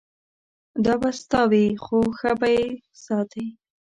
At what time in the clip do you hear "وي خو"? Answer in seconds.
1.51-1.97